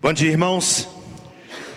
[0.00, 0.88] Bom dia, irmãos.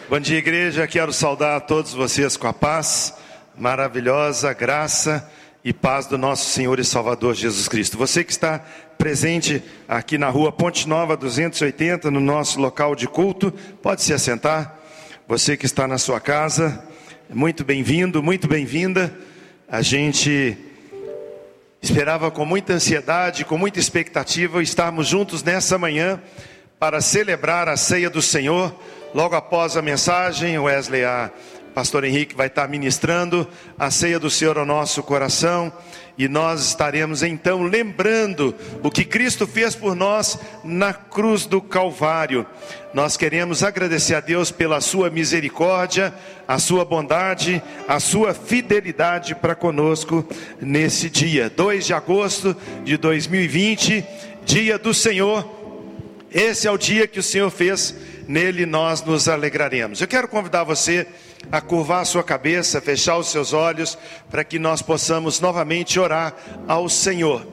[0.08, 0.86] Bom dia, igreja.
[0.86, 3.16] Quero saudar a todos vocês com a paz
[3.58, 5.28] maravilhosa, graça
[5.66, 7.98] e paz do nosso Senhor e Salvador Jesus Cristo.
[7.98, 8.60] Você que está
[8.96, 14.78] presente aqui na rua Ponte Nova 280, no nosso local de culto, pode se assentar.
[15.28, 16.80] Você que está na sua casa,
[17.28, 19.12] muito bem-vindo, muito bem-vinda.
[19.68, 20.56] A gente
[21.82, 26.22] esperava com muita ansiedade, com muita expectativa estarmos juntos nessa manhã
[26.82, 28.76] para celebrar a ceia do Senhor.
[29.14, 31.30] Logo após a mensagem, Wesley, a
[31.76, 35.72] pastor Henrique vai estar ministrando a ceia do Senhor ao nosso coração
[36.18, 42.48] e nós estaremos então lembrando o que Cristo fez por nós na cruz do Calvário.
[42.96, 46.12] Nós queremos agradecer a Deus pela sua misericórdia,
[46.48, 50.28] a sua bondade, a sua fidelidade para conosco
[50.60, 54.04] nesse dia, 2 de agosto de 2020,
[54.44, 55.61] dia do Senhor
[56.34, 57.94] esse é o dia que o Senhor fez,
[58.28, 60.00] nele nós nos alegraremos.
[60.00, 61.06] Eu quero convidar você
[61.52, 63.98] a curvar a sua cabeça, fechar os seus olhos,
[64.30, 66.34] para que nós possamos novamente orar
[66.68, 67.46] ao Senhor.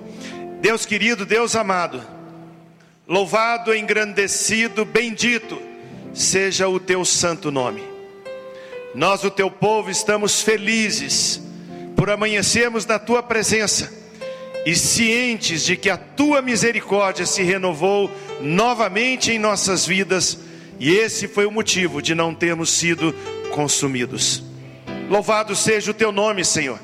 [0.61, 2.03] Deus querido, Deus amado,
[3.07, 5.61] louvado, engrandecido, bendito
[6.15, 7.83] seja o teu santo nome.
[8.95, 11.41] Nós, o teu povo, estamos felizes
[11.95, 13.93] por amanhecermos na tua presença
[14.65, 20.39] e cientes de que a tua misericórdia se renovou novamente em nossas vidas,
[20.79, 23.15] e esse foi o motivo de não termos sido
[23.51, 24.43] consumidos.
[25.09, 26.79] Louvado seja o teu nome, Senhor.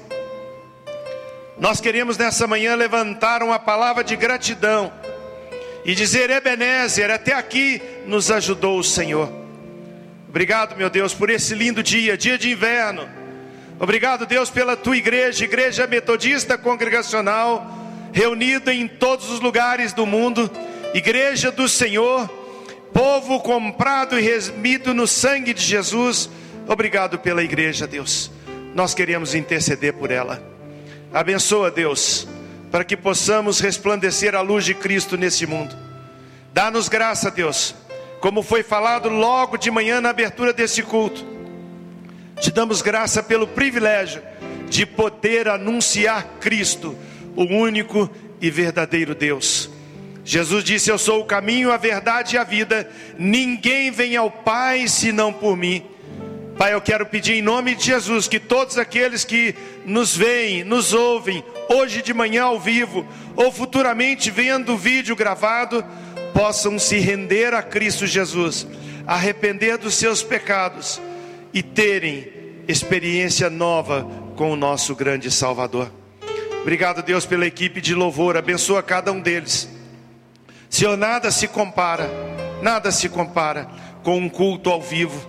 [1.59, 4.93] Nós queremos nessa manhã levantar uma palavra de gratidão
[5.85, 9.31] e dizer: Ebenezer, até aqui nos ajudou o Senhor.
[10.29, 13.09] Obrigado, meu Deus, por esse lindo dia, dia de inverno
[13.79, 17.67] Obrigado, Deus, pela tua igreja, igreja metodista congregacional,
[18.13, 20.49] reunida em todos os lugares do mundo,
[20.95, 22.27] igreja do Senhor,
[22.93, 26.31] povo comprado e remido no sangue de Jesus.
[26.67, 28.31] Obrigado pela igreja, Deus.
[28.75, 30.43] Nós queremos interceder por ela.
[31.13, 32.27] Abençoa, Deus,
[32.71, 35.77] para que possamos resplandecer a luz de Cristo nesse mundo.
[36.53, 37.75] Dá-nos graça, Deus,
[38.21, 41.35] como foi falado logo de manhã na abertura desse culto
[42.41, 44.23] te damos graça pelo privilégio
[44.69, 46.97] de poder anunciar Cristo,
[47.37, 49.64] o único e verdadeiro Deus.
[50.25, 52.89] Jesus disse: Eu sou o caminho, a verdade e a vida.
[53.19, 55.85] Ninguém vem ao Pai senão por mim.
[56.57, 59.55] Pai, eu quero pedir em nome de Jesus que todos aqueles que
[59.85, 63.05] nos veem, nos ouvem, hoje de manhã ao vivo,
[63.35, 65.85] ou futuramente vendo o vídeo gravado,
[66.33, 68.69] possam se render a Cristo Jesus,
[69.05, 71.01] arrepender dos seus pecados
[71.53, 72.29] e terem
[72.69, 75.91] experiência nova com o nosso grande Salvador.
[76.63, 79.74] Obrigado, Deus, pela equipe de louvor, abençoa cada um deles.
[80.69, 82.09] Senhor, nada se compara,
[82.63, 83.69] nada se compara
[84.03, 85.29] com um culto ao vivo.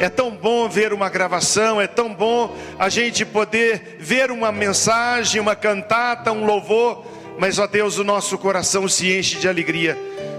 [0.00, 5.40] É tão bom ver uma gravação, é tão bom a gente poder ver uma mensagem,
[5.40, 7.04] uma cantata, um louvor,
[7.38, 9.98] mas ó Deus, o nosso coração se enche de alegria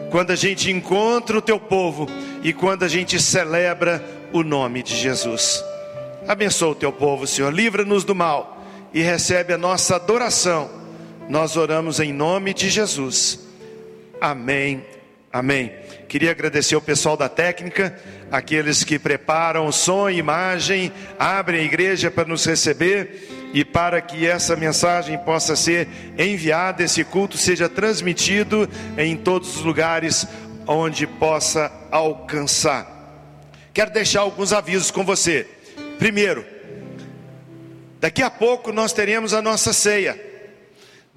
[0.10, 2.08] quando a gente encontra o teu povo
[2.44, 5.64] e quando a gente celebra o nome de Jesus.
[6.28, 8.64] Abençoa o teu povo, Senhor, livra-nos do mal
[8.94, 10.70] e recebe a nossa adoração.
[11.28, 13.49] Nós oramos em nome de Jesus.
[14.20, 14.86] Amém.
[15.32, 15.72] Amém.
[16.08, 17.98] Queria agradecer o pessoal da técnica,
[18.32, 24.26] aqueles que preparam som e imagem, abrem a igreja para nos receber e para que
[24.26, 25.88] essa mensagem possa ser
[26.18, 30.28] enviada, esse culto seja transmitido em todos os lugares
[30.66, 32.88] onde possa alcançar.
[33.72, 35.48] Quero deixar alguns avisos com você.
[36.00, 36.44] Primeiro,
[38.00, 40.29] daqui a pouco nós teremos a nossa ceia.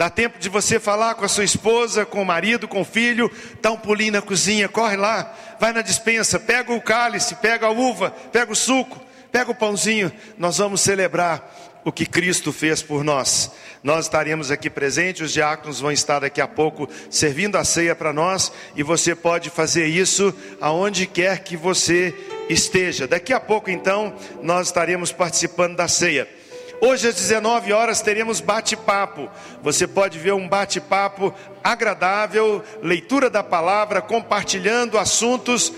[0.03, 3.31] Dá tempo de você falar com a sua esposa, com o marido, com o filho,
[3.61, 7.71] dá um pulinho na cozinha, corre lá, vai na dispensa, pega o cálice, pega a
[7.71, 10.11] uva, pega o suco, pega o pãozinho.
[10.37, 13.53] Nós vamos celebrar o que Cristo fez por nós.
[13.81, 18.13] Nós estaremos aqui presentes, os diáconos vão estar daqui a pouco servindo a ceia para
[18.13, 22.13] nós, e você pode fazer isso aonde quer que você
[22.49, 23.07] esteja.
[23.07, 26.42] Daqui a pouco, então, nós estaremos participando da ceia.
[26.85, 29.31] Hoje às 19 horas teremos bate-papo.
[29.63, 31.33] Você pode ver um bate-papo
[31.63, 35.73] agradável, leitura da palavra, compartilhando assuntos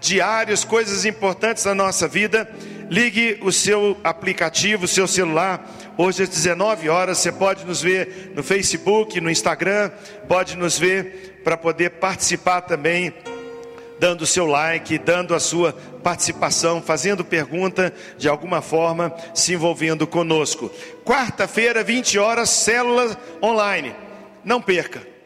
[0.00, 2.48] diários, coisas importantes da nossa vida
[2.90, 5.70] Ligue o seu aplicativo, o seu celular.
[5.98, 9.90] Hoje às 19 horas você pode nos ver no Facebook, no Instagram,
[10.26, 13.12] pode nos ver para poder participar também,
[13.98, 15.72] dando seu like, dando a sua
[16.02, 20.70] participação, fazendo pergunta de alguma forma, se envolvendo conosco.
[21.04, 23.94] Quarta-feira, 20 horas, célula online.
[24.44, 25.17] Não perca.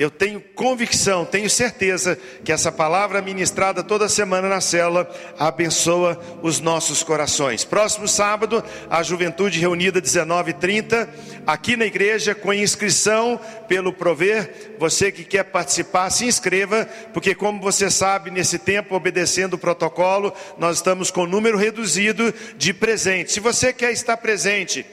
[0.00, 5.06] Eu tenho convicção, tenho certeza que essa palavra ministrada toda semana na cela
[5.38, 7.66] abençoa os nossos corações.
[7.66, 11.06] Próximo sábado, a juventude reunida 19h30,
[11.46, 13.38] aqui na igreja, com inscrição
[13.68, 14.72] pelo Prover.
[14.78, 20.32] Você que quer participar, se inscreva, porque, como você sabe, nesse tempo, obedecendo o protocolo,
[20.56, 23.34] nós estamos com número reduzido de presentes.
[23.34, 24.86] Se você quer estar presente,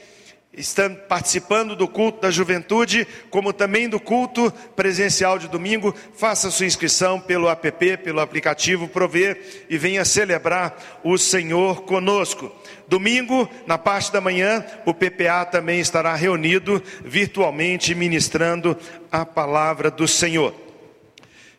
[0.58, 6.66] estão participando do culto da juventude, como também do culto presencial de domingo, faça sua
[6.66, 12.54] inscrição pelo app, pelo aplicativo Prover e venha celebrar o Senhor conosco.
[12.86, 18.76] Domingo, na parte da manhã, o PPA também estará reunido virtualmente ministrando
[19.12, 20.54] a palavra do Senhor.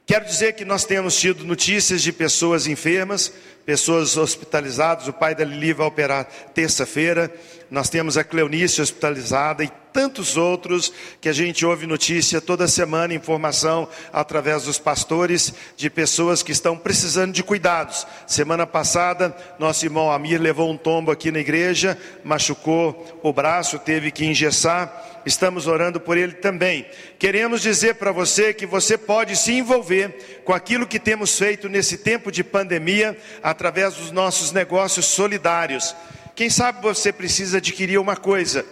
[0.09, 3.31] Quero dizer que nós temos tido notícias de pessoas enfermas,
[3.63, 5.07] pessoas hospitalizadas.
[5.07, 7.31] O pai da Lili vai operar terça-feira.
[7.69, 13.13] Nós temos a Cleonice hospitalizada e tantos outros que a gente ouve notícia toda semana,
[13.13, 18.07] informação através dos pastores de pessoas que estão precisando de cuidados.
[18.25, 24.11] Semana passada, nosso irmão Amir levou um tombo aqui na igreja, machucou o braço, teve
[24.11, 25.21] que engessar.
[25.25, 26.87] Estamos orando por ele também.
[27.19, 31.97] Queremos dizer para você que você pode se envolver com aquilo que temos feito nesse
[31.97, 35.93] tempo de pandemia através dos nossos negócios solidários.
[36.39, 38.65] Quem sabe você precisa adquirir uma coisa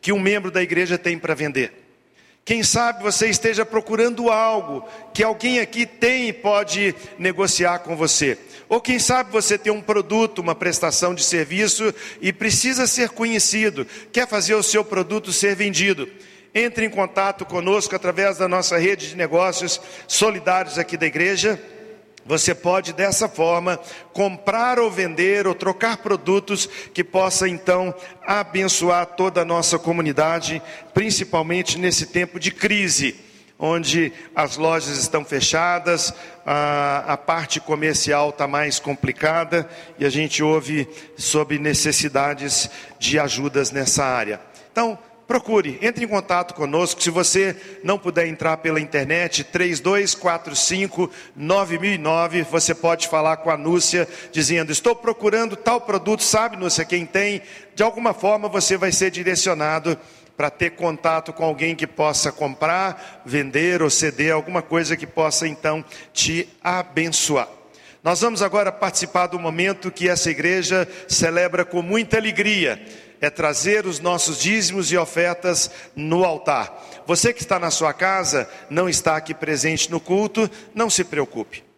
[0.00, 1.70] que um membro da igreja tem para vender.
[2.46, 8.38] Quem sabe você esteja procurando algo que alguém aqui tem e pode negociar com você.
[8.70, 13.86] Ou quem sabe você tem um produto, uma prestação de serviço e precisa ser conhecido,
[14.10, 16.08] quer fazer o seu produto ser vendido.
[16.54, 19.78] Entre em contato conosco através da nossa rede de negócios
[20.08, 21.60] solidários aqui da igreja
[22.24, 23.78] você pode dessa forma
[24.12, 27.94] comprar ou vender ou trocar produtos que possa então
[28.26, 30.62] abençoar toda a nossa comunidade,
[30.94, 33.16] principalmente nesse tempo de crise,
[33.58, 36.14] onde as lojas estão fechadas,
[36.46, 39.68] a, a parte comercial está mais complicada
[39.98, 44.40] e a gente ouve sobre necessidades de ajudas nessa área.
[44.72, 44.98] Então,
[45.30, 47.00] procure, entre em contato conosco.
[47.00, 47.54] Se você
[47.84, 54.96] não puder entrar pela internet, 3245 9009, você pode falar com a Núcia, dizendo: Estou
[54.96, 57.42] procurando tal produto, sabe, Núcia, quem tem?
[57.76, 59.96] De alguma forma você vai ser direcionado
[60.36, 65.46] para ter contato com alguém que possa comprar, vender ou ceder alguma coisa que possa
[65.46, 67.48] então te abençoar.
[68.02, 72.82] Nós vamos agora participar do momento que essa igreja celebra com muita alegria
[73.20, 77.02] é trazer os nossos dízimos e ofertas no altar.
[77.06, 81.70] Você que está na sua casa, não está aqui presente no culto, não se preocupe.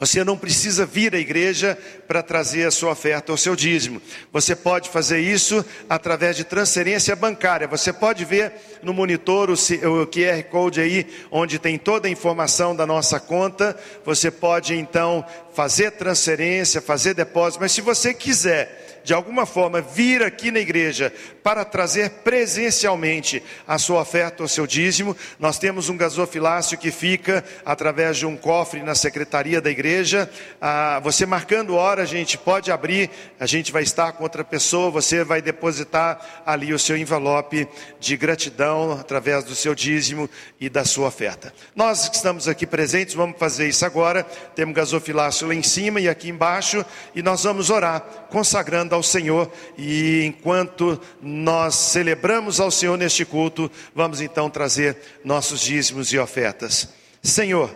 [0.00, 1.76] Você não precisa vir à igreja
[2.06, 4.00] para trazer a sua oferta ou seu dízimo.
[4.32, 7.66] Você pode fazer isso através de transferência bancária.
[7.66, 9.56] Você pode ver no monitor o
[10.06, 13.76] QR Code aí, onde tem toda a informação da nossa conta.
[14.04, 17.60] Você pode então fazer transferência, fazer depósito.
[17.60, 21.10] Mas se você quiser de alguma forma vir aqui na igreja
[21.42, 27.42] para trazer presencialmente a sua oferta ou seu dízimo, nós temos um gasofilácio que fica
[27.64, 30.30] através de um cofre na secretaria da igreja.
[30.60, 33.08] Ah, você marcando hora, a gente pode abrir,
[33.40, 37.66] a gente vai estar com outra pessoa, você vai depositar ali o seu envelope
[37.98, 40.28] de gratidão através do seu dízimo
[40.60, 41.50] e da sua oferta.
[41.74, 44.22] Nós que estamos aqui presentes, vamos fazer isso agora.
[44.54, 46.84] Temos gasofilácio lá em cima e aqui embaixo,
[47.14, 49.50] e nós vamos orar, consagrando ao Senhor.
[49.76, 56.88] E enquanto nós celebramos ao Senhor neste culto, vamos então trazer nossos dízimos e ofertas.
[57.22, 57.74] Senhor,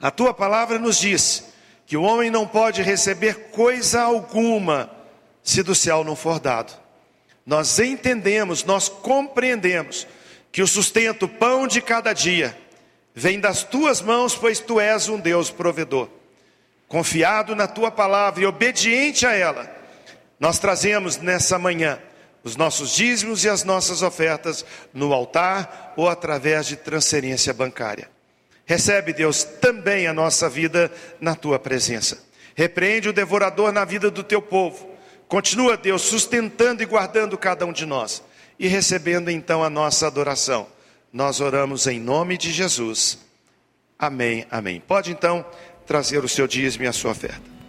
[0.00, 1.44] a tua palavra nos diz
[1.86, 4.90] que o homem não pode receber coisa alguma
[5.42, 6.72] se do céu não for dado.
[7.44, 10.06] Nós entendemos, nós compreendemos
[10.52, 12.56] que o sustento, o pão de cada dia,
[13.14, 16.08] vem das tuas mãos, pois tu és um Deus provedor.
[16.86, 19.79] Confiado na tua palavra e obediente a ela,
[20.40, 21.98] nós trazemos nessa manhã
[22.42, 28.08] os nossos dízimos e as nossas ofertas no altar ou através de transferência bancária.
[28.64, 32.24] Recebe, Deus, também a nossa vida na tua presença.
[32.54, 34.88] Repreende o devorador na vida do teu povo.
[35.28, 38.22] Continua, Deus, sustentando e guardando cada um de nós
[38.58, 40.66] e recebendo então a nossa adoração.
[41.12, 43.18] Nós oramos em nome de Jesus.
[43.98, 44.80] Amém, amém.
[44.80, 45.44] Pode então
[45.86, 47.59] trazer o seu dízimo e a sua oferta.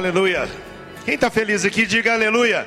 [0.00, 0.48] Aleluia.
[1.04, 2.66] Quem está feliz aqui, diga aleluia.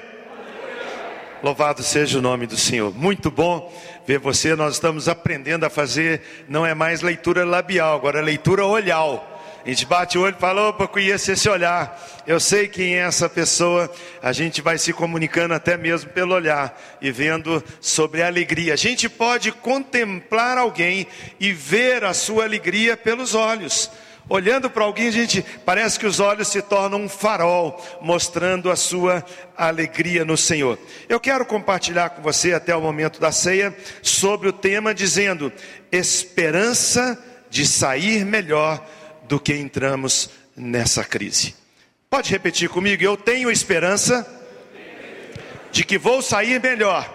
[1.42, 2.94] Louvado seja o nome do Senhor.
[2.94, 3.74] Muito bom
[4.06, 4.56] ver você.
[4.56, 9.34] Nós estamos aprendendo a fazer, não é mais leitura labial, agora é leitura olhal.
[9.66, 12.00] A gente bate o olho e fala, opa, conheço esse olhar.
[12.28, 13.92] Eu sei quem é essa pessoa.
[14.22, 18.74] A gente vai se comunicando até mesmo pelo olhar e vendo sobre a alegria.
[18.74, 21.08] A gente pode contemplar alguém
[21.40, 23.90] e ver a sua alegria pelos olhos.
[24.30, 28.76] Olhando para alguém, a gente parece que os olhos se tornam um farol, mostrando a
[28.76, 29.24] sua
[29.56, 30.80] alegria no Senhor.
[31.10, 35.52] Eu quero compartilhar com você até o momento da ceia sobre o tema dizendo:
[35.92, 38.84] esperança de sair melhor
[39.28, 41.54] do que entramos nessa crise.
[42.10, 43.04] Pode repetir comigo?
[43.04, 44.26] Eu tenho esperança
[45.72, 47.12] de que vou sair melhor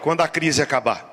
[0.00, 1.10] quando a crise acabar.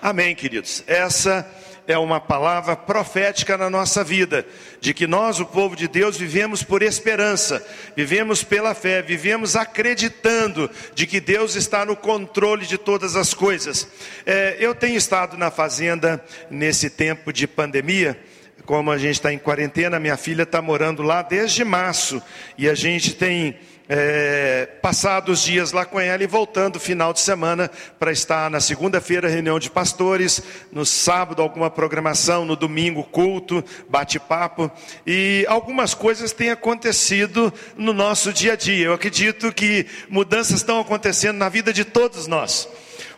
[0.00, 0.82] Amém, queridos.
[0.86, 1.57] Essa é
[1.96, 4.44] uma palavra profética na nossa vida,
[4.80, 7.66] de que nós, o povo de Deus, vivemos por esperança,
[7.96, 13.88] vivemos pela fé, vivemos acreditando de que Deus está no controle de todas as coisas.
[14.26, 18.20] É, eu tenho estado na fazenda nesse tempo de pandemia,
[18.66, 22.22] como a gente está em quarentena, minha filha está morando lá desde março,
[22.58, 23.56] e a gente tem
[23.88, 28.60] é, passado os dias lá com ela e voltando final de semana para estar na
[28.60, 34.70] segunda-feira reunião de pastores, no sábado alguma programação, no domingo culto, bate-papo
[35.06, 38.86] e algumas coisas têm acontecido no nosso dia a dia.
[38.86, 42.68] Eu acredito que mudanças estão acontecendo na vida de todos nós.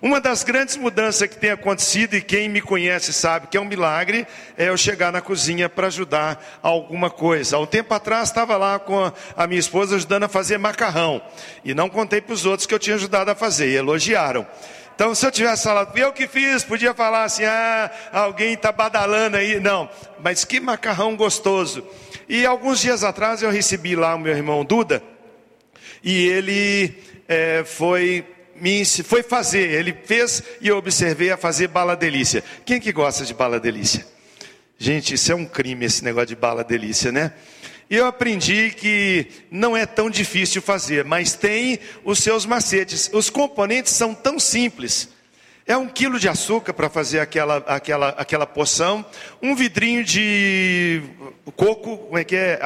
[0.02, 3.66] Uma das grandes mudanças que tem acontecido, e quem me conhece sabe que é um
[3.66, 4.26] milagre,
[4.57, 7.57] é eu chegar na cozinha para ajudar alguma coisa.
[7.57, 11.21] Há um tempo atrás estava lá com a minha esposa ajudando a fazer macarrão.
[11.62, 14.47] E não contei para os outros que eu tinha ajudado a fazer, e elogiaram.
[14.95, 19.37] Então, se eu tivesse falado, eu que fiz, podia falar assim, ah, alguém está badalando
[19.37, 19.61] aí.
[19.61, 19.87] Não,
[20.23, 21.87] mas que macarrão gostoso.
[22.26, 25.02] E alguns dias atrás eu recebi lá o meu irmão Duda,
[26.02, 26.97] e ele
[27.28, 28.25] é, foi
[28.60, 32.44] me foi fazer, ele fez e eu observei a fazer bala delícia.
[32.64, 34.06] Quem que gosta de bala delícia?
[34.78, 37.32] Gente, isso é um crime esse negócio de bala delícia, né?
[37.90, 43.10] E eu aprendi que não é tão difícil fazer, mas tem os seus macetes.
[43.12, 45.08] Os componentes são tão simples.
[45.66, 49.04] É um quilo de açúcar para fazer aquela, aquela, aquela poção,
[49.42, 51.02] um vidrinho de
[51.56, 52.60] coco, como é que é?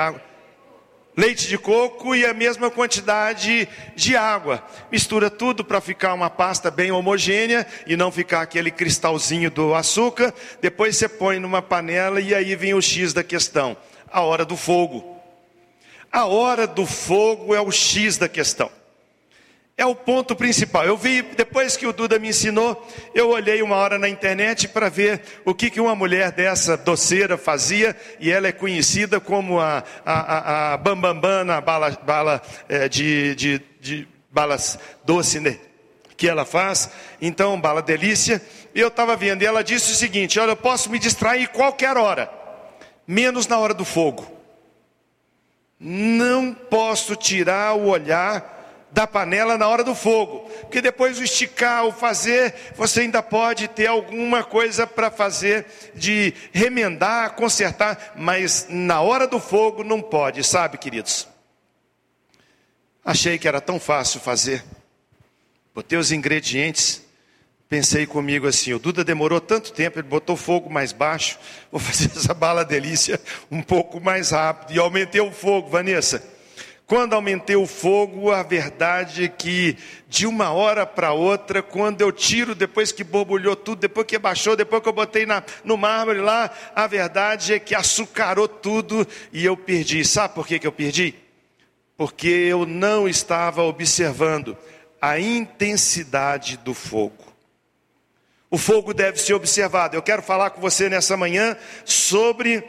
[1.17, 4.65] Leite de coco e a mesma quantidade de água.
[4.91, 10.35] Mistura tudo para ficar uma pasta bem homogênea e não ficar aquele cristalzinho do açúcar.
[10.61, 13.77] Depois você põe numa panela e aí vem o X da questão:
[14.11, 15.15] a hora do fogo.
[16.11, 18.71] A hora do fogo é o X da questão.
[19.77, 20.85] É o ponto principal.
[20.85, 24.89] Eu vi, depois que o Duda me ensinou, eu olhei uma hora na internet para
[24.89, 29.83] ver o que, que uma mulher dessa doceira fazia, e ela é conhecida como a,
[30.07, 35.59] a, a, a na bala, bala é, de, de, de balas doce, né?
[36.17, 36.91] Que ela faz,
[37.21, 38.41] então, bala delícia.
[38.73, 41.97] E eu estava vendo, e ela disse o seguinte: Olha, eu posso me distrair qualquer
[41.97, 42.31] hora,
[43.09, 44.31] menos na hora do fogo.
[45.81, 48.54] Não posso tirar o olhar
[48.95, 53.67] da panela na hora do fogo, porque depois o esticar, o fazer, você ainda pode
[53.67, 60.45] ter alguma coisa para fazer de remendar, consertar, mas na hora do fogo não pode,
[60.45, 61.27] sabe, queridos?
[63.05, 64.65] Achei que era tão fácil fazer.
[65.75, 67.03] Botei os ingredientes,
[67.69, 71.37] pensei comigo assim: o Duda demorou tanto tempo, ele botou fogo mais baixo,
[71.69, 73.21] vou fazer essa bala delícia
[73.51, 74.73] um pouco mais rápido.
[74.73, 76.34] E aumentei o fogo, Vanessa.
[76.87, 79.77] Quando aumentei o fogo, a verdade é que
[80.09, 84.55] de uma hora para outra, quando eu tiro, depois que borbulhou tudo, depois que baixou,
[84.55, 89.45] depois que eu botei na, no mármore lá, a verdade é que açucarou tudo e
[89.45, 90.05] eu perdi.
[90.05, 91.25] Sabe por que, que eu perdi?
[91.97, 94.57] porque eu não estava observando
[95.01, 97.25] a intensidade do fogo.
[98.51, 99.97] O fogo deve ser observado.
[99.97, 102.63] Eu quero falar com você nessa manhã sobre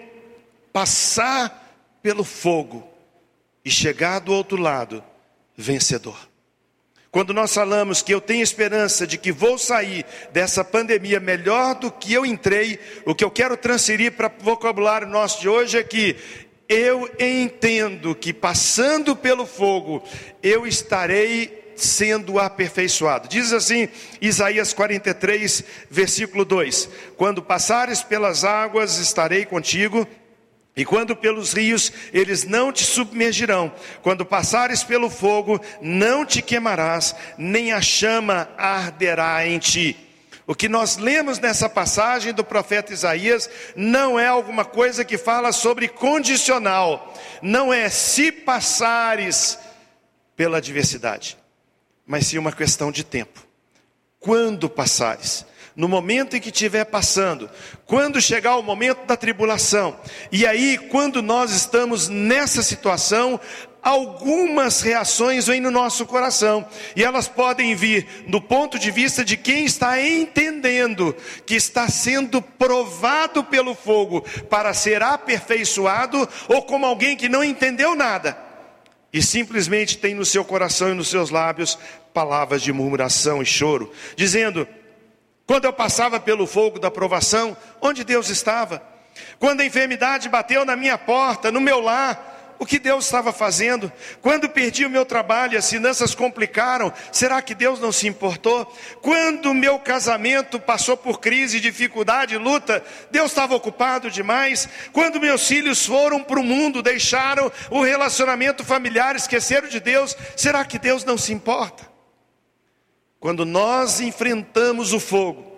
[0.74, 2.88] passar pelo fogo
[3.66, 5.04] e chegar do outro lado
[5.58, 6.18] vencedor.
[7.10, 11.90] Quando nós falamos que eu tenho esperança de que vou sair dessa pandemia melhor do
[11.90, 15.84] que eu entrei, o que eu quero transferir para o vocabulário nosso de hoje é
[15.84, 16.18] que
[16.68, 20.04] eu entendo que passando pelo fogo,
[20.44, 23.30] eu estarei sendo aperfeiçoado.
[23.30, 23.88] Diz assim
[24.20, 30.06] Isaías 43, versículo 2: Quando passares pelas águas, estarei contigo
[30.75, 33.74] e quando pelos rios, eles não te submergirão.
[34.01, 39.96] Quando passares pelo fogo, não te queimarás, nem a chama arderá em ti.
[40.46, 45.51] O que nós lemos nessa passagem do profeta Isaías não é alguma coisa que fala
[45.53, 49.58] sobre condicional, não é se passares
[50.36, 51.38] pela adversidade,
[52.05, 53.48] mas sim uma questão de tempo.
[54.20, 57.50] Quando passares no momento em que estiver passando,
[57.86, 59.98] quando chegar o momento da tribulação,
[60.32, 63.39] e aí, quando nós estamos nessa situação,
[63.82, 66.65] algumas reações vêm no nosso coração,
[66.96, 71.15] e elas podem vir do ponto de vista de quem está entendendo
[71.46, 77.96] que está sendo provado pelo fogo para ser aperfeiçoado, ou como alguém que não entendeu
[77.96, 78.46] nada
[79.15, 81.79] e simplesmente tem no seu coração e nos seus lábios
[82.13, 84.67] palavras de murmuração e choro, dizendo:
[85.48, 88.82] quando eu passava pelo fogo da provação, onde Deus estava?
[89.40, 93.92] Quando a enfermidade bateu na minha porta, no meu lar, o que Deus estava fazendo?
[94.22, 98.66] Quando perdi o meu trabalho e as finanças complicaram, será que Deus não se importou?
[99.02, 104.68] Quando o meu casamento passou por crise, dificuldade, luta, Deus estava ocupado demais?
[104.94, 110.64] Quando meus filhos foram para o mundo, deixaram o relacionamento familiar, esqueceram de Deus, será
[110.66, 111.95] que Deus não se importa?
[113.25, 115.57] Quando nós enfrentamos o fogo,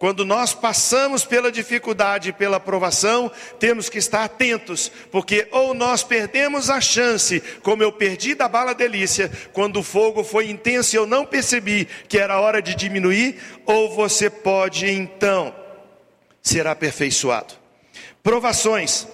[0.00, 6.02] quando nós passamos pela dificuldade e pela provação, temos que estar atentos, porque ou nós
[6.02, 10.98] perdemos a chance, como eu perdi da bala delícia, quando o fogo foi intenso e
[10.98, 15.54] eu não percebi que era hora de diminuir, ou você pode então
[16.42, 17.54] ser aperfeiçoado.
[18.24, 19.06] Provações,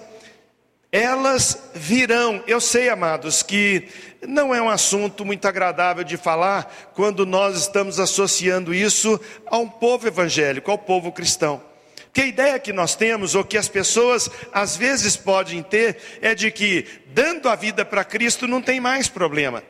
[0.91, 2.43] elas virão.
[2.45, 3.87] Eu sei, amados, que
[4.27, 9.69] não é um assunto muito agradável de falar quando nós estamos associando isso a um
[9.69, 11.61] povo evangélico, ao povo cristão.
[12.13, 16.35] Que a ideia que nós temos, ou que as pessoas às vezes podem ter, é
[16.35, 19.63] de que dando a vida para Cristo não tem mais problema.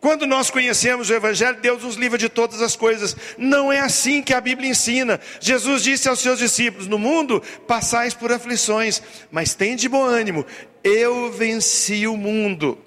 [0.00, 3.16] Quando nós conhecemos o Evangelho, Deus nos livra de todas as coisas.
[3.36, 5.18] Não é assim que a Bíblia ensina.
[5.40, 10.46] Jesus disse aos seus discípulos: No mundo passais por aflições, mas tem de bom ânimo,
[10.82, 12.78] eu venci o mundo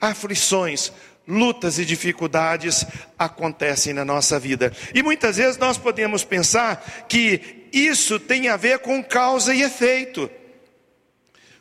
[0.00, 0.92] aflições,
[1.26, 2.86] lutas e dificuldades
[3.18, 4.72] acontecem na nossa vida.
[4.94, 10.30] E muitas vezes nós podemos pensar que isso tem a ver com causa e efeito.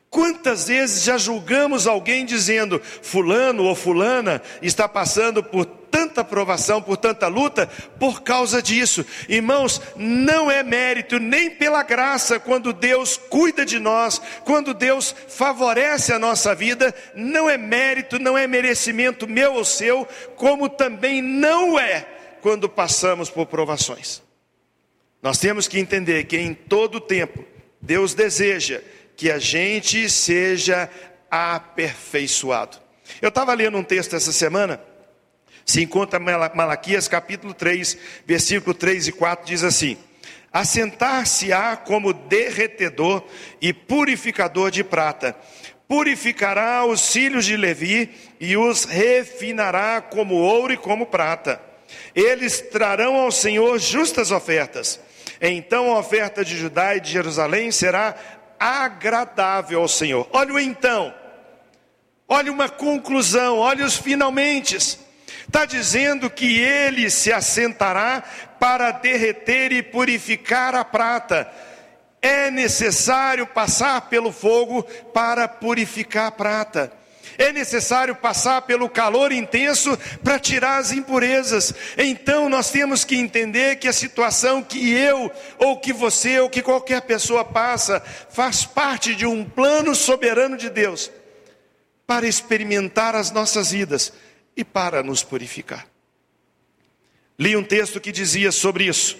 [0.09, 6.97] Quantas vezes já julgamos alguém dizendo, Fulano ou Fulana está passando por tanta provação, por
[6.97, 9.05] tanta luta, por causa disso.
[9.29, 16.11] Irmãos, não é mérito nem pela graça quando Deus cuida de nós, quando Deus favorece
[16.11, 21.79] a nossa vida, não é mérito, não é merecimento meu ou seu, como também não
[21.79, 22.05] é
[22.41, 24.21] quando passamos por provações.
[25.21, 27.43] Nós temos que entender que em todo tempo
[27.81, 28.81] Deus deseja
[29.15, 30.89] que a gente seja
[31.29, 32.77] aperfeiçoado.
[33.21, 34.81] Eu estava lendo um texto essa semana,
[35.65, 39.97] se encontra Malaquias capítulo 3, versículo 3 e 4, diz assim:
[40.53, 43.23] Assentar-se-á como derretedor
[43.59, 45.35] e purificador de prata,
[45.87, 51.61] purificará os filhos de Levi e os refinará como ouro e como prata.
[52.13, 54.99] Eles trarão ao Senhor justas ofertas.
[55.41, 58.15] Então a oferta de Judá e de Jerusalém será
[58.59, 60.27] agradável ao Senhor.
[60.31, 61.13] Olha o então,
[62.27, 64.75] olha uma conclusão, olha os finalmente.
[64.75, 68.23] Está dizendo que ele se assentará
[68.59, 71.51] para derreter e purificar a prata.
[72.21, 76.91] É necessário passar pelo fogo para purificar a prata.
[77.37, 81.73] É necessário passar pelo calor intenso para tirar as impurezas.
[81.97, 86.61] Então nós temos que entender que a situação que eu, ou que você, ou que
[86.61, 91.11] qualquer pessoa passa, faz parte de um plano soberano de Deus
[92.07, 94.13] para experimentar as nossas vidas
[94.55, 95.87] e para nos purificar.
[97.37, 99.17] Li um texto que dizia sobre isso.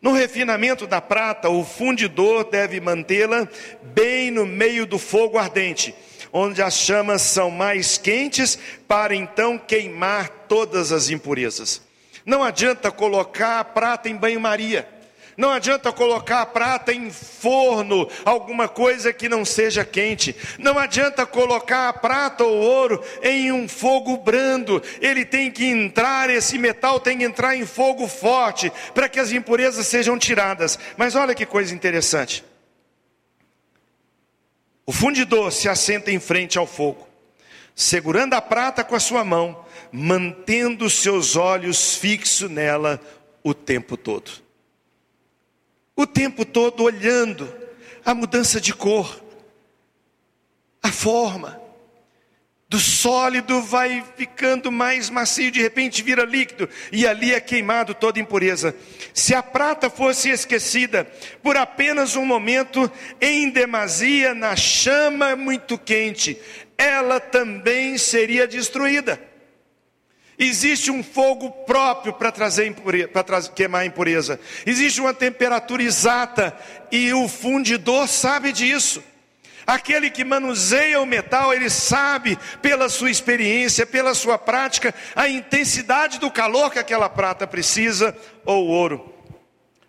[0.00, 3.48] No refinamento da prata, o fundidor deve mantê-la
[3.82, 5.92] bem no meio do fogo ardente
[6.32, 11.82] onde as chamas são mais quentes, para então queimar todas as impurezas.
[12.24, 14.88] Não adianta colocar a prata em banho-maria.
[15.38, 20.34] Não adianta colocar a prata em forno, alguma coisa que não seja quente.
[20.58, 24.82] Não adianta colocar a prata ou ouro em um fogo brando.
[25.00, 29.30] Ele tem que entrar, esse metal tem que entrar em fogo forte, para que as
[29.30, 30.76] impurezas sejam tiradas.
[30.96, 32.44] Mas olha que coisa interessante.
[34.88, 37.06] O fundidor se assenta em frente ao fogo,
[37.76, 42.98] segurando a prata com a sua mão, mantendo seus olhos fixos nela
[43.44, 44.48] o tempo todo
[45.98, 47.52] o tempo todo olhando
[48.04, 49.20] a mudança de cor,
[50.80, 51.60] a forma.
[52.68, 58.20] Do sólido vai ficando mais macio, de repente vira líquido, e ali é queimado toda
[58.20, 58.76] impureza.
[59.14, 61.10] Se a prata fosse esquecida
[61.42, 62.90] por apenas um momento,
[63.22, 66.38] em demasia, na chama muito quente,
[66.76, 69.18] ela também seria destruída.
[70.38, 72.70] Existe um fogo próprio para trazer
[73.10, 74.38] para queimar a impureza.
[74.66, 76.54] Existe uma temperatura exata
[76.92, 79.02] e o fundidor sabe disso.
[79.68, 86.18] Aquele que manuseia o metal, ele sabe pela sua experiência, pela sua prática, a intensidade
[86.18, 89.12] do calor que aquela prata precisa ou ouro.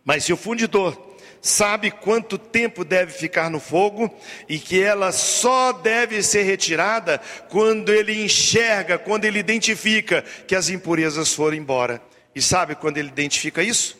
[0.04, 4.14] Mas se o fundidor sabe quanto tempo deve ficar no fogo
[4.50, 10.68] e que ela só deve ser retirada quando ele enxerga, quando ele identifica que as
[10.68, 12.02] impurezas foram embora.
[12.36, 13.98] E sabe quando ele identifica isso?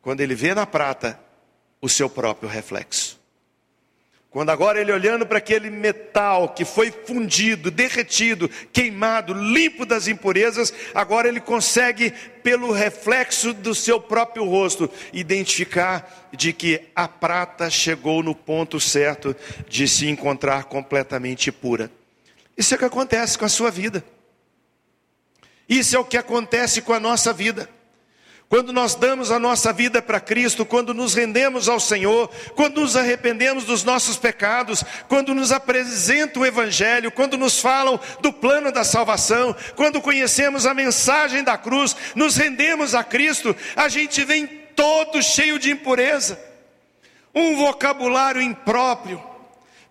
[0.00, 1.20] Quando ele vê na prata
[1.82, 3.20] o seu próprio reflexo.
[4.32, 10.72] Quando agora ele olhando para aquele metal que foi fundido, derretido, queimado, limpo das impurezas,
[10.94, 12.10] agora ele consegue,
[12.42, 19.36] pelo reflexo do seu próprio rosto, identificar de que a prata chegou no ponto certo
[19.68, 21.90] de se encontrar completamente pura.
[22.56, 24.02] Isso é o que acontece com a sua vida.
[25.68, 27.68] Isso é o que acontece com a nossa vida.
[28.52, 32.98] Quando nós damos a nossa vida para Cristo, quando nos rendemos ao Senhor, quando nos
[32.98, 38.84] arrependemos dos nossos pecados, quando nos apresenta o Evangelho, quando nos falam do plano da
[38.84, 45.22] salvação, quando conhecemos a mensagem da cruz, nos rendemos a Cristo, a gente vem todo
[45.22, 46.38] cheio de impureza,
[47.34, 49.31] um vocabulário impróprio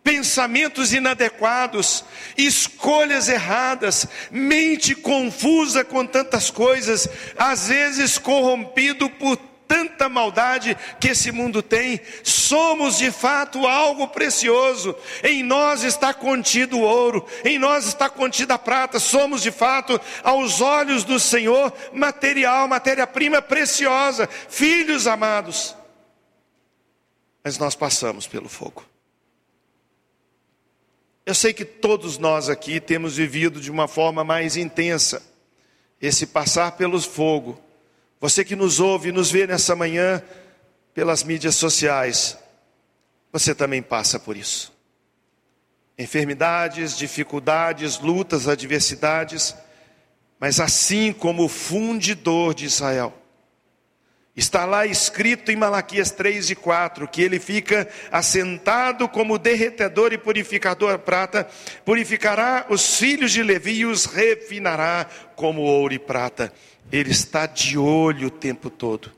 [0.03, 2.03] pensamentos inadequados,
[2.37, 9.37] escolhas erradas, mente confusa com tantas coisas, às vezes corrompido por
[9.71, 14.93] tanta maldade que esse mundo tem, somos de fato algo precioso.
[15.23, 18.99] Em nós está contido o ouro, em nós está contida a prata.
[18.99, 25.73] Somos de fato, aos olhos do Senhor, material, matéria-prima preciosa, filhos amados.
[27.41, 28.90] Mas nós passamos pelo fogo.
[31.31, 35.23] Eu sei que todos nós aqui temos vivido de uma forma mais intensa
[36.01, 37.57] esse passar pelos fogo.
[38.19, 40.21] Você que nos ouve e nos vê nessa manhã
[40.93, 42.37] pelas mídias sociais,
[43.31, 44.73] você também passa por isso.
[45.97, 49.55] Enfermidades, dificuldades, lutas, adversidades,
[50.37, 53.13] mas assim como o fundidor de Israel,
[54.35, 60.17] Está lá escrito em Malaquias 3 e 4 que ele fica assentado como derretedor e
[60.17, 61.49] purificador prata,
[61.83, 66.53] purificará os filhos de Levi e os refinará como ouro e prata.
[66.89, 69.11] Ele está de olho o tempo todo,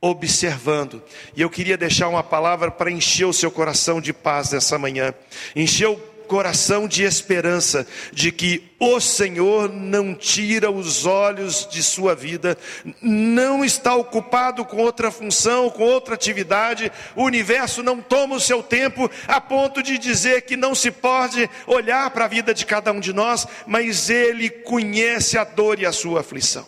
[0.00, 1.02] observando.
[1.36, 5.12] E eu queria deixar uma palavra para encher o seu coração de paz nessa manhã.
[5.54, 12.14] Encher o coração de esperança de que o Senhor não tira os olhos de sua
[12.14, 12.58] vida,
[13.00, 18.62] não está ocupado com outra função, com outra atividade, o universo não toma o seu
[18.62, 22.92] tempo a ponto de dizer que não se pode olhar para a vida de cada
[22.92, 26.66] um de nós, mas ele conhece a dor e a sua aflição.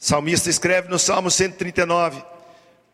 [0.00, 2.22] O salmista escreve no Salmo 139: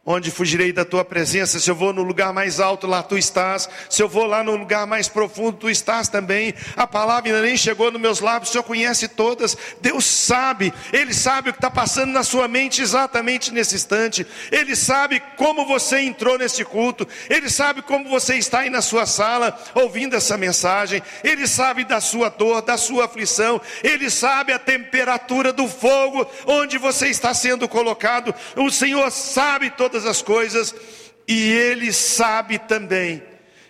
[0.07, 1.59] Onde fugirei da tua presença?
[1.59, 3.71] Se eu vou no lugar mais alto, lá tu estás.
[3.88, 6.53] Se eu vou lá no lugar mais profundo, tu estás também.
[6.77, 9.57] A palavra ainda nem chegou nos meus lábios, o Senhor conhece todas.
[9.81, 14.27] Deus sabe, Ele sabe o que está passando na sua mente exatamente nesse instante.
[14.53, 17.09] Ele sabe como você entrou nesse culto.
[17.31, 21.03] Ele sabe como você está aí na sua sala ouvindo essa mensagem.
[21.23, 23.59] Ele sabe da sua dor, da sua aflição.
[23.83, 28.35] Ele sabe a temperatura do fogo onde você está sendo colocado.
[28.55, 30.74] O Senhor sabe todas todas as coisas,
[31.28, 33.22] e Ele sabe também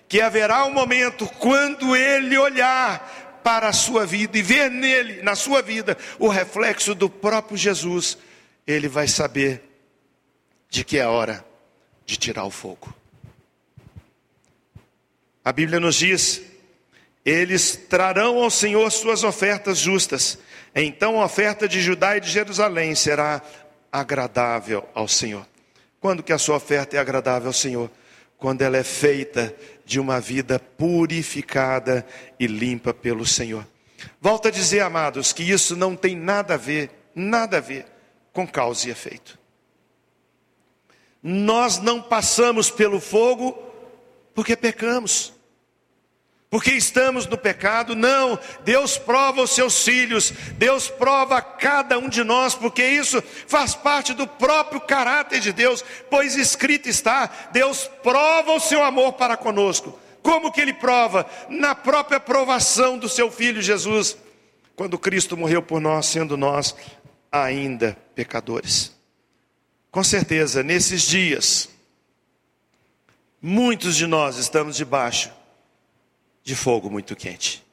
[0.09, 5.37] que haverá um momento quando Ele olhar para a sua vida e ver nele, na
[5.37, 8.17] sua vida, o reflexo do próprio Jesus,
[8.67, 9.63] Ele vai saber
[10.71, 11.45] de que é hora
[12.07, 12.95] de tirar o fogo.
[15.45, 16.41] A Bíblia nos diz
[17.23, 20.39] Eles trarão ao Senhor suas ofertas justas.
[20.75, 23.43] Então a oferta de Judá e de Jerusalém será
[23.93, 25.47] agradável ao Senhor.
[26.05, 27.91] Quando que a sua oferta é agradável ao Senhor?
[28.37, 32.07] Quando ela é feita de uma vida purificada
[32.39, 33.67] e limpa pelo Senhor.
[34.21, 37.87] Volto a dizer, amados, que isso não tem nada a ver, nada a ver
[38.35, 39.39] com causa e efeito.
[41.23, 43.53] Nós não passamos pelo fogo
[44.35, 45.33] porque pecamos
[46.55, 47.97] porque estamos no pecado.
[47.97, 53.75] Não, Deus prova os seus filhos, Deus prova cada um de nós, porque isso faz
[53.75, 59.37] parte do próprio caráter de Deus, pois escrito está: Deus prova o seu amor para
[59.37, 59.99] conosco.
[60.23, 61.29] Como que ele prova?
[61.49, 64.17] Na própria provação do seu filho Jesus,
[64.77, 66.73] quando Cristo morreu por nós, sendo nós
[67.33, 68.95] ainda pecadores.
[69.91, 71.69] Com certeza, nesses dias,
[73.43, 75.33] muitos de nós estamos debaixo
[76.45, 77.65] de fogo muito quente.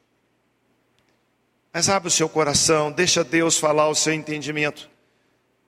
[1.73, 4.89] Mas abra o seu coração, deixa Deus falar o seu entendimento,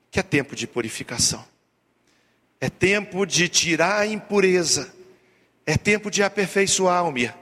[0.09, 1.45] que é tempo de purificação,
[2.59, 4.93] é tempo de tirar a impureza,
[5.65, 7.35] é tempo de aperfeiçoar a alma,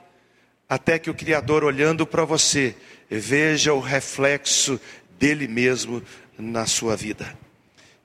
[0.68, 2.76] até que o Criador, olhando para você,
[3.10, 4.80] veja o reflexo
[5.20, 6.02] dele mesmo
[6.38, 7.38] na sua vida.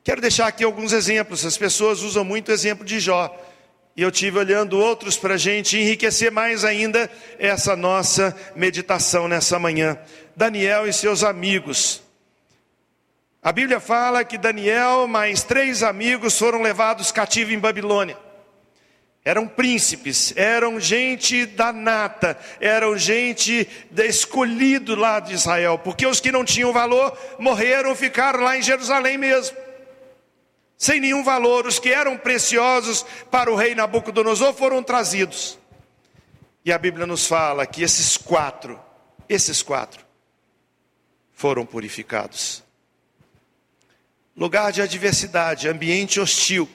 [0.02, 3.34] Quero deixar aqui alguns exemplos, as pessoas usam muito o exemplo de Jó.
[3.96, 9.58] E eu tive olhando outros para a gente enriquecer mais ainda essa nossa meditação nessa
[9.58, 9.98] manhã.
[10.36, 12.02] Daniel e seus amigos.
[13.42, 18.18] A Bíblia fala que Daniel mais três amigos foram levados cativos em Babilônia.
[19.24, 26.30] Eram príncipes, eram gente da nata, eram gente escolhido lá de Israel, porque os que
[26.30, 29.65] não tinham valor morreram, ficaram lá em Jerusalém mesmo
[30.76, 31.66] sem nenhum valor.
[31.66, 35.58] Os que eram preciosos para o rei Nabucodonosor foram trazidos.
[36.64, 38.80] E a Bíblia nos fala que esses quatro,
[39.28, 40.04] esses quatro,
[41.32, 42.62] foram purificados.
[44.36, 46.68] Lugar de adversidade, ambiente hostil,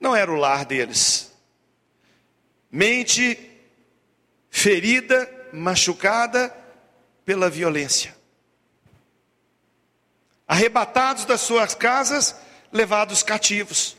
[0.00, 1.30] não era o lar deles.
[2.70, 3.38] Mente
[4.48, 6.56] ferida, machucada
[7.24, 8.19] pela violência
[10.50, 12.34] arrebatados das suas casas,
[12.72, 13.96] levados cativos.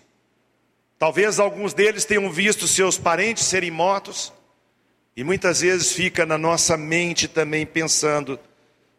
[0.99, 4.33] Talvez alguns deles tenham visto seus parentes serem mortos,
[5.15, 8.37] e muitas vezes fica na nossa mente também pensando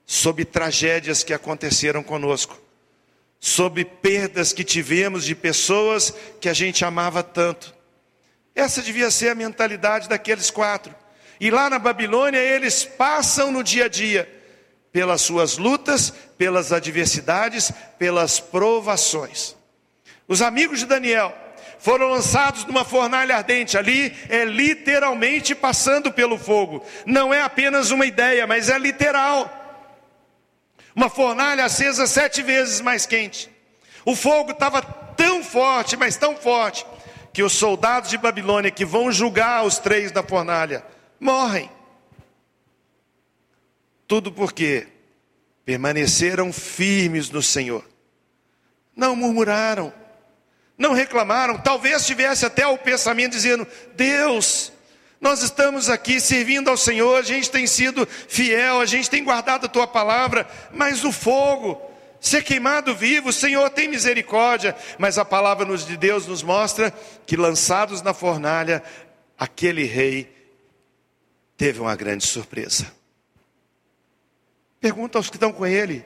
[0.06, 2.58] sobre tragédias que aconteceram conosco,
[3.38, 7.74] sobre perdas que tivemos de pessoas que a gente amava tanto.
[8.54, 10.94] Essa devia ser a mentalidade daqueles quatro.
[11.38, 14.41] E lá na Babilônia eles passam no dia a dia
[14.92, 19.56] pelas suas lutas, pelas adversidades, pelas provações.
[20.28, 21.34] Os amigos de Daniel
[21.78, 28.06] foram lançados numa fornalha ardente, ali é literalmente passando pelo fogo, não é apenas uma
[28.06, 29.50] ideia, mas é literal.
[30.94, 33.50] Uma fornalha acesa sete vezes mais quente.
[34.04, 36.86] O fogo estava tão forte, mas tão forte,
[37.32, 40.84] que os soldados de Babilônia que vão julgar os três da fornalha
[41.18, 41.70] morrem.
[44.12, 44.88] Tudo porque
[45.64, 47.82] permaneceram firmes no Senhor.
[48.94, 49.90] Não murmuraram,
[50.76, 54.70] não reclamaram, talvez tivesse até o pensamento dizendo: Deus,
[55.18, 59.64] nós estamos aqui servindo ao Senhor, a gente tem sido fiel, a gente tem guardado
[59.64, 61.80] a tua palavra, mas o fogo,
[62.20, 64.76] ser queimado vivo, Senhor tem misericórdia.
[64.98, 66.92] Mas a palavra de Deus nos mostra
[67.24, 68.82] que lançados na fornalha,
[69.38, 70.30] aquele rei
[71.56, 73.00] teve uma grande surpresa.
[74.82, 76.04] Pergunta aos que estão com ele: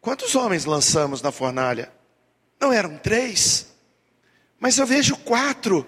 [0.00, 1.92] quantos homens lançamos na fornalha?
[2.60, 3.72] Não eram três,
[4.58, 5.86] mas eu vejo quatro.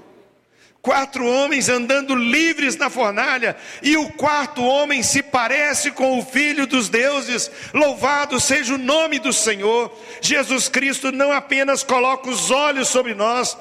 [0.80, 6.66] Quatro homens andando livres na fornalha, e o quarto homem se parece com o Filho
[6.66, 7.50] dos deuses.
[7.74, 9.94] Louvado seja o nome do Senhor.
[10.22, 13.58] Jesus Cristo não apenas coloca os olhos sobre nós,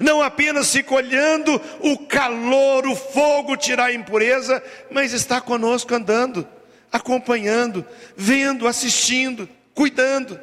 [0.00, 6.48] não apenas fica olhando o calor, o fogo tirar a impureza, mas está conosco andando
[6.94, 7.84] acompanhando,
[8.16, 10.38] vendo, assistindo, cuidando,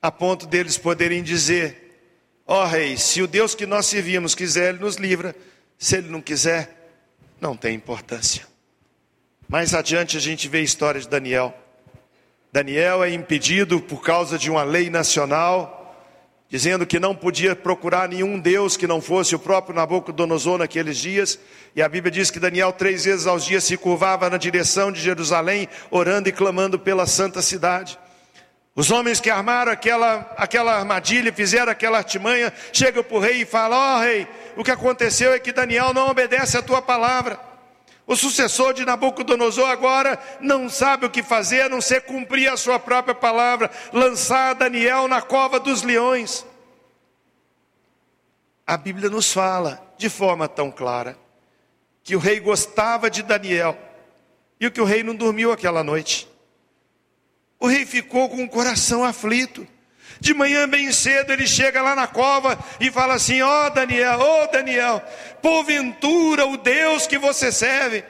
[0.00, 2.00] a ponto deles poderem dizer:
[2.46, 5.34] Ó oh, Rei, se o Deus que nós servimos quiser, Ele nos livra,
[5.76, 6.92] se Ele não quiser,
[7.40, 8.46] não tem importância.
[9.48, 11.52] Mais adiante a gente vê a história de Daniel.
[12.52, 15.85] Daniel é impedido por causa de uma lei nacional
[16.48, 21.38] dizendo que não podia procurar nenhum Deus que não fosse o próprio Nabucodonosor naqueles dias.
[21.74, 25.00] E a Bíblia diz que Daniel três vezes aos dias se curvava na direção de
[25.00, 27.98] Jerusalém, orando e clamando pela santa cidade.
[28.76, 33.46] Os homens que armaram aquela, aquela armadilha, fizeram aquela artimanha, chegam para o rei e
[33.46, 37.40] falam: Ó oh, rei, o que aconteceu é que Daniel não obedece a tua palavra.
[38.06, 42.56] O sucessor de Nabucodonosor agora não sabe o que fazer a não ser cumprir a
[42.56, 46.46] sua própria palavra, lançar Daniel na cova dos leões.
[48.64, 51.18] A Bíblia nos fala de forma tão clara
[52.04, 53.76] que o rei gostava de Daniel
[54.60, 56.28] e que o rei não dormiu aquela noite.
[57.58, 59.66] O rei ficou com o coração aflito.
[60.20, 64.18] De manhã bem cedo ele chega lá na cova e fala assim: Ó oh, Daniel,
[64.20, 65.02] ó oh, Daniel,
[65.42, 68.04] porventura o Deus que você serve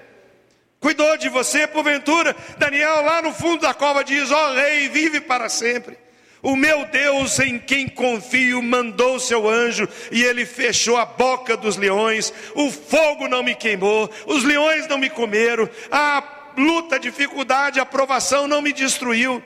[0.86, 2.36] cuidou de você, porventura.
[2.58, 5.98] Daniel lá no fundo da cova diz: Ó oh, rei, vive para sempre.
[6.42, 11.76] O meu Deus em quem confio mandou seu anjo e ele fechou a boca dos
[11.76, 12.32] leões.
[12.54, 16.22] O fogo não me queimou, os leões não me comeram, a
[16.56, 19.42] luta, a dificuldade, a provação não me destruiu.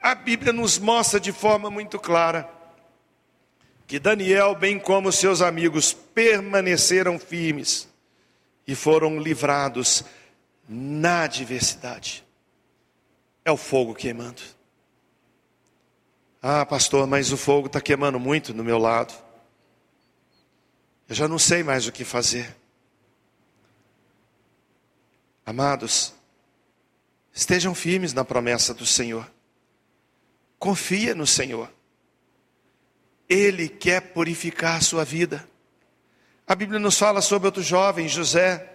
[0.00, 2.56] A Bíblia nos mostra de forma muito clara
[3.86, 7.88] que Daniel, bem como seus amigos, permaneceram firmes
[8.66, 10.04] e foram livrados
[10.68, 12.24] na adversidade.
[13.44, 14.42] É o fogo queimando.
[16.42, 19.14] Ah, pastor, mas o fogo está queimando muito no meu lado.
[21.08, 22.56] Eu já não sei mais o que fazer.
[25.44, 26.12] Amados,
[27.32, 29.30] estejam firmes na promessa do Senhor.
[30.58, 31.72] Confia no Senhor.
[33.28, 35.46] Ele quer purificar a sua vida.
[36.46, 38.72] A Bíblia nos fala sobre outro jovem, José.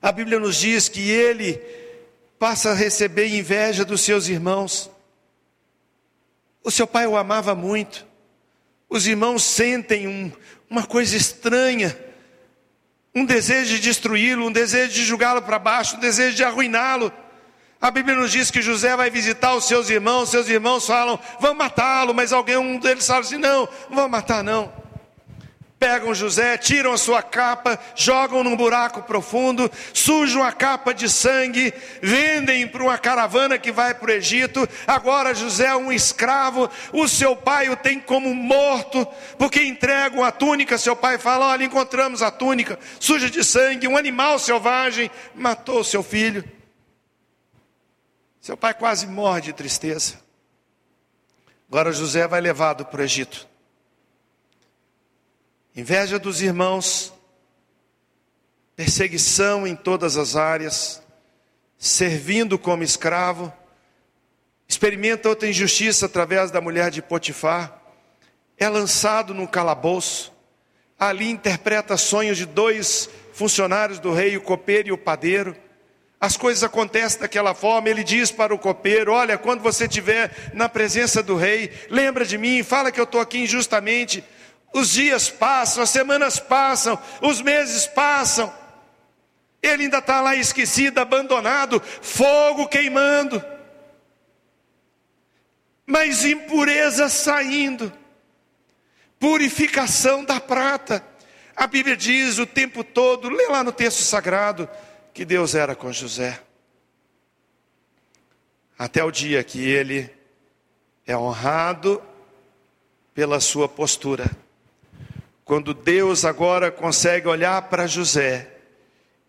[0.00, 1.54] A Bíblia nos diz que ele
[2.38, 4.90] passa a receber inveja dos seus irmãos.
[6.62, 8.06] O seu pai o amava muito.
[8.88, 10.32] Os irmãos sentem um,
[10.70, 11.96] uma coisa estranha,
[13.14, 17.12] um desejo de destruí-lo, um desejo de jogá-lo para baixo, um desejo de arruiná-lo.
[17.80, 21.58] A Bíblia nos diz que José vai visitar os seus irmãos, seus irmãos falam, vamos
[21.58, 24.72] matá-lo, mas alguém, um deles fala assim: não, não vamos matar, não.
[25.78, 31.72] Pegam José, tiram a sua capa, jogam num buraco profundo, sujam a capa de sangue,
[32.00, 34.66] vendem para uma caravana que vai para o Egito.
[34.86, 40.32] Agora José é um escravo, o seu pai o tem como morto, porque entregam a
[40.32, 40.78] túnica.
[40.78, 46.02] Seu pai fala: Olha, encontramos a túnica, suja de sangue, um animal selvagem matou seu
[46.02, 46.55] filho.
[48.46, 50.20] Seu pai quase morre de tristeza.
[51.68, 53.44] Agora José vai levado para o Egito.
[55.74, 57.12] Inveja dos irmãos,
[58.76, 61.02] perseguição em todas as áreas,
[61.76, 63.52] servindo como escravo,
[64.68, 67.82] experimenta outra injustiça através da mulher de Potifar,
[68.56, 70.32] é lançado num calabouço,
[70.96, 75.65] ali interpreta sonhos de dois funcionários do rei, o copeiro e o padeiro
[76.20, 77.88] as coisas acontecem daquela forma.
[77.88, 82.38] Ele diz para o copeiro: Olha, quando você estiver na presença do rei, lembra de
[82.38, 84.24] mim, fala que eu estou aqui injustamente.
[84.72, 88.52] Os dias passam, as semanas passam, os meses passam.
[89.62, 93.42] Ele ainda está lá esquecido, abandonado, fogo queimando,
[95.84, 97.92] mas impureza saindo,
[99.18, 101.04] purificação da prata.
[101.54, 104.68] A Bíblia diz o tempo todo, lê lá no texto sagrado,
[105.16, 106.38] que Deus era com José.
[108.78, 110.10] Até o dia que ele
[111.06, 112.02] é honrado
[113.14, 114.30] pela sua postura.
[115.42, 118.58] Quando Deus agora consegue olhar para José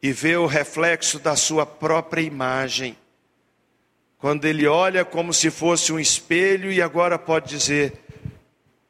[0.03, 2.97] e ver o reflexo da sua própria imagem.
[4.17, 7.93] Quando ele olha como se fosse um espelho e agora pode dizer: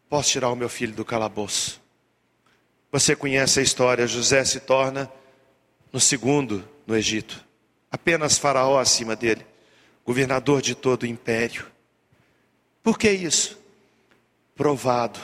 [0.10, 1.80] Posso tirar o meu filho do calabouço.
[2.92, 5.12] Você conhece a história, José se torna
[5.94, 7.46] no segundo no Egito.
[7.92, 9.46] Apenas Faraó acima dele,
[10.06, 11.68] governador de todo o império.
[12.82, 13.60] Por que isso?
[14.56, 15.20] Provado,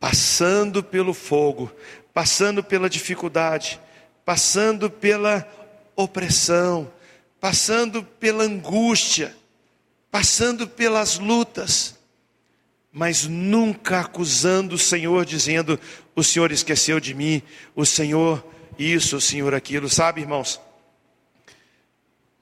[0.00, 1.70] passando pelo fogo,
[2.12, 3.78] passando pela dificuldade,
[4.24, 5.46] passando pela
[5.94, 6.90] opressão,
[7.38, 9.36] passando pela angústia,
[10.10, 11.94] passando pelas lutas,
[12.90, 15.78] mas nunca acusando o Senhor, dizendo:
[16.14, 17.42] O Senhor esqueceu de mim,
[17.74, 18.42] o Senhor
[18.78, 19.88] isso, Senhor, aquilo.
[19.88, 20.60] Sabe, irmãos?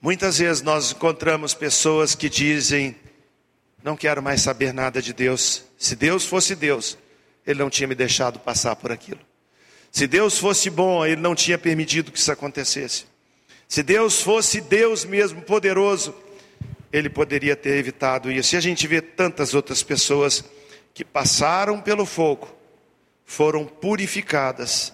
[0.01, 2.97] Muitas vezes nós encontramos pessoas que dizem:
[3.82, 5.64] Não quero mais saber nada de Deus.
[5.78, 6.99] Se Deus fosse Deus,
[7.47, 9.20] Ele não tinha me deixado passar por aquilo.
[9.91, 13.07] Se Deus fosse bom, Ele não tinha permitido que isso acontecesse.
[13.66, 16.14] Se Deus fosse Deus mesmo, poderoso,
[16.93, 18.55] Ele poderia ter evitado isso.
[18.55, 20.45] E a gente vê tantas outras pessoas
[20.93, 22.49] que passaram pelo fogo,
[23.24, 24.93] foram purificadas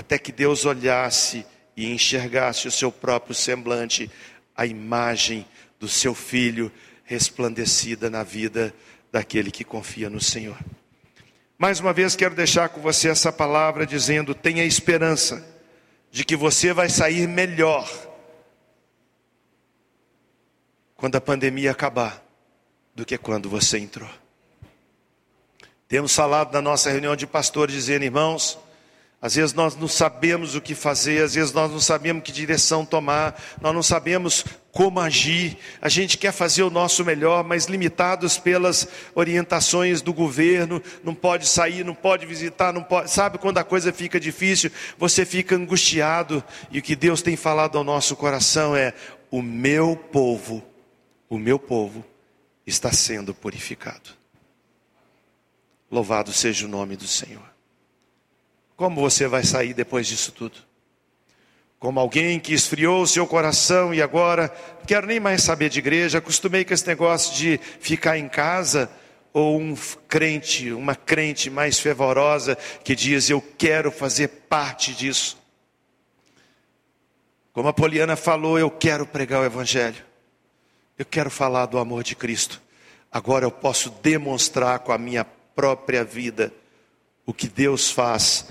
[0.00, 1.44] até que Deus olhasse
[1.76, 4.10] e enxergasse o seu próprio semblante,
[4.56, 5.46] a imagem
[5.78, 6.72] do seu filho
[7.04, 8.74] resplandecida na vida
[9.12, 10.56] daquele que confia no Senhor.
[11.58, 15.46] Mais uma vez quero deixar com você essa palavra dizendo: tenha esperança,
[16.10, 17.86] de que você vai sair melhor
[20.96, 22.24] quando a pandemia acabar
[22.94, 24.08] do que quando você entrou.
[25.86, 28.58] Temos falado na nossa reunião de pastores, dizendo, irmãos,
[29.22, 32.86] às vezes nós não sabemos o que fazer, às vezes nós não sabemos que direção
[32.86, 35.58] tomar, nós não sabemos como agir.
[35.82, 41.46] A gente quer fazer o nosso melhor, mas limitados pelas orientações do governo, não pode
[41.46, 43.10] sair, não pode visitar, não pode.
[43.10, 47.76] Sabe quando a coisa fica difícil, você fica angustiado, e o que Deus tem falado
[47.76, 48.94] ao nosso coração é:
[49.30, 50.64] o meu povo,
[51.28, 52.02] o meu povo
[52.66, 54.18] está sendo purificado.
[55.90, 57.49] Louvado seja o nome do Senhor.
[58.80, 60.56] Como você vai sair depois disso tudo?
[61.78, 65.80] Como alguém que esfriou o seu coração e agora não quero nem mais saber de
[65.80, 68.90] igreja, acostumei com esse negócio de ficar em casa,
[69.34, 69.76] ou um
[70.08, 75.36] crente, uma crente mais fervorosa que diz eu quero fazer parte disso.
[77.52, 80.02] Como a Poliana falou, eu quero pregar o evangelho.
[80.98, 82.62] Eu quero falar do amor de Cristo.
[83.12, 86.50] Agora eu posso demonstrar com a minha própria vida
[87.26, 88.46] o que Deus faz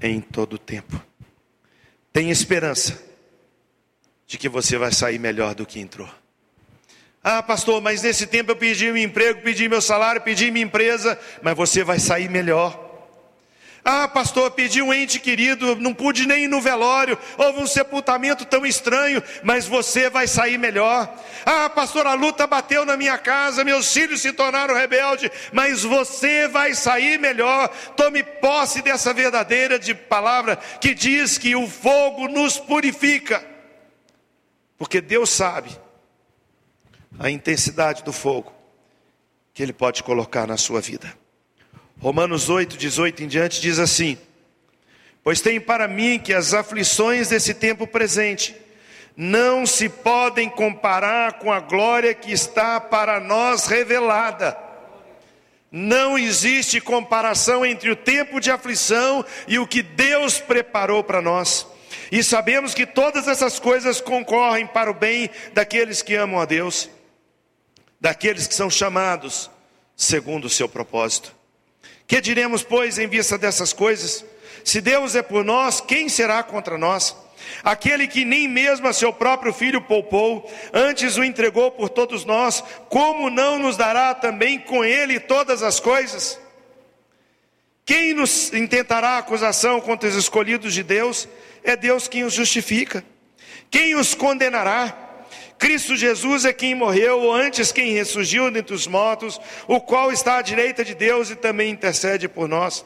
[0.00, 1.00] em todo o tempo.
[2.12, 3.02] Tem esperança
[4.26, 6.08] de que você vai sair melhor do que entrou.
[7.22, 11.18] Ah, pastor, mas nesse tempo eu pedi meu emprego, pedi meu salário, pedi minha empresa,
[11.42, 12.85] mas você vai sair melhor.
[13.88, 18.44] Ah, pastor, pedi um ente querido, não pude nem ir no velório, houve um sepultamento
[18.44, 21.08] tão estranho, mas você vai sair melhor.
[21.44, 26.48] Ah, pastor, a luta bateu na minha casa, meus filhos se tornaram rebeldes, mas você
[26.48, 27.68] vai sair melhor.
[27.96, 33.46] Tome posse dessa verdadeira de palavra que diz que o fogo nos purifica,
[34.76, 35.70] porque Deus sabe
[37.20, 38.52] a intensidade do fogo
[39.54, 41.25] que Ele pode colocar na sua vida.
[42.06, 44.16] Romanos 8, 18 em diante diz assim:
[45.24, 48.54] Pois tem para mim que as aflições desse tempo presente
[49.16, 54.56] não se podem comparar com a glória que está para nós revelada.
[55.68, 61.66] Não existe comparação entre o tempo de aflição e o que Deus preparou para nós.
[62.12, 66.88] E sabemos que todas essas coisas concorrem para o bem daqueles que amam a Deus,
[68.00, 69.50] daqueles que são chamados
[69.96, 71.35] segundo o seu propósito.
[72.06, 74.24] Que diremos, pois, em vista dessas coisas?
[74.64, 77.16] Se Deus é por nós, quem será contra nós?
[77.62, 82.62] Aquele que nem mesmo a seu próprio filho poupou, antes o entregou por todos nós,
[82.88, 86.38] como não nos dará também com ele todas as coisas?
[87.84, 91.28] Quem nos intentará acusação contra os escolhidos de Deus?
[91.62, 93.04] É Deus quem os justifica.
[93.70, 95.05] Quem os condenará?
[95.58, 100.38] Cristo Jesus é quem morreu, ou antes quem ressurgiu dentre os mortos, o qual está
[100.38, 102.84] à direita de Deus e também intercede por nós.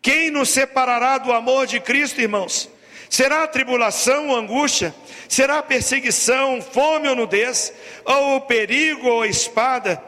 [0.00, 2.68] Quem nos separará do amor de Cristo, irmãos?
[3.08, 4.92] Será tribulação ou angústia?
[5.28, 7.72] Será perseguição, fome ou nudez?
[8.04, 10.02] Ou perigo ou espada?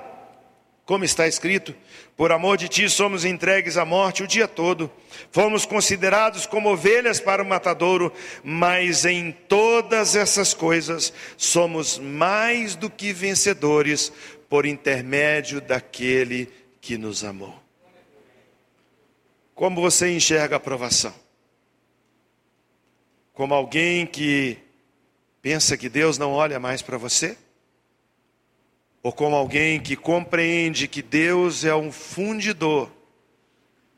[0.84, 1.74] Como está escrito,
[2.16, 4.90] por amor de ti somos entregues à morte o dia todo.
[5.32, 8.12] Fomos considerados como ovelhas para o matadouro,
[8.42, 14.12] mas em todas essas coisas somos mais do que vencedores
[14.48, 17.60] por intermédio daquele que nos amou.
[19.52, 21.14] Como você enxerga a aprovação?
[23.32, 24.58] Como alguém que
[25.42, 27.36] pensa que Deus não olha mais para você?
[29.04, 32.90] Ou como alguém que compreende que Deus é um fundidor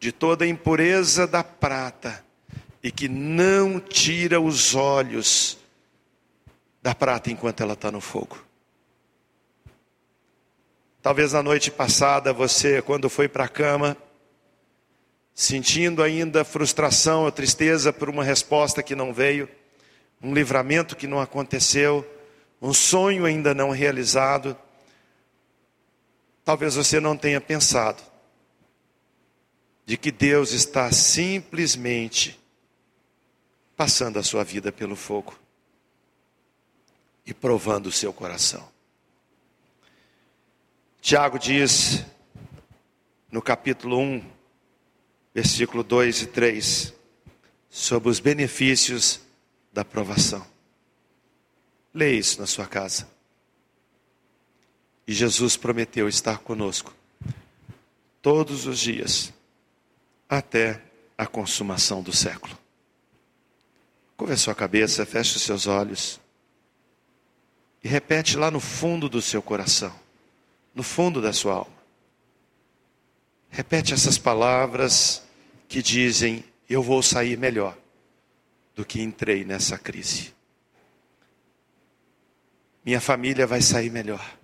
[0.01, 2.25] de toda a impureza da prata
[2.83, 5.59] e que não tira os olhos
[6.83, 8.37] da prata enquanto ela está no fogo.
[11.01, 13.97] Talvez na noite passada você, quando foi para a cama,
[15.33, 19.49] sentindo ainda frustração ou tristeza por uma resposta que não veio,
[20.21, 22.05] um livramento que não aconteceu,
[22.61, 24.57] um sonho ainda não realizado,
[26.47, 28.01] Talvez você não tenha pensado
[29.85, 32.41] de que Deus está simplesmente
[33.77, 35.37] passando a sua vida pelo fogo
[37.27, 38.69] e provando o seu coração.
[41.01, 42.05] Tiago diz
[43.29, 44.25] no capítulo 1,
[45.35, 46.95] versículo 2 e 3,
[47.69, 49.19] sobre os benefícios
[49.73, 50.47] da provação.
[51.93, 53.16] Leia isso na sua casa.
[55.07, 56.95] E Jesus prometeu estar conosco
[58.21, 59.33] todos os dias,
[60.29, 60.83] até
[61.17, 62.59] a consumação do século.
[64.17, 66.21] Curva a sua cabeça, feche os seus olhos
[67.85, 69.95] e repete lá no fundo do seu coração,
[70.75, 71.77] no fundo da sua alma.
[73.49, 75.23] Repete essas palavras
[75.69, 77.79] que dizem: Eu vou sair melhor
[78.75, 80.35] do que entrei nessa crise.
[82.85, 84.37] Minha família vai sair melhor.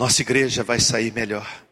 [0.00, 1.62] Nossa igreja vai sair melhor.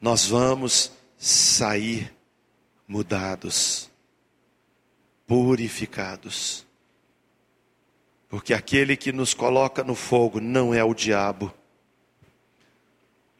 [0.00, 2.12] Nós vamos sair
[2.88, 3.88] mudados,
[5.28, 6.66] purificados.
[8.28, 11.54] Porque aquele que nos coloca no fogo não é o diabo.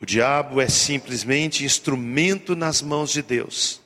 [0.00, 3.80] O diabo é simplesmente instrumento nas mãos de Deus.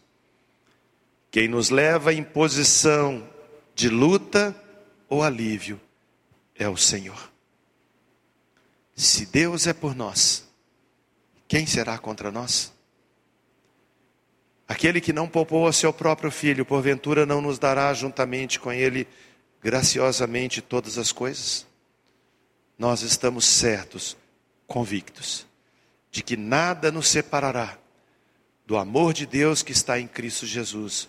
[1.31, 3.27] Quem nos leva em posição
[3.75, 4.55] de luta
[5.09, 5.81] ou alívio
[6.55, 7.30] é o Senhor.
[9.01, 10.47] Se Deus é por nós,
[11.49, 12.71] quem será contra nós?
[14.69, 19.09] Aquele que não poupou a seu próprio filho, porventura não nos dará juntamente com ele
[19.63, 21.67] graciosamente todas as coisas?
[22.79, 24.19] Nós estamos certos,
[24.67, 25.47] convictos,
[26.11, 27.79] de que nada nos separará
[28.67, 31.09] do amor de Deus que está em Cristo Jesus,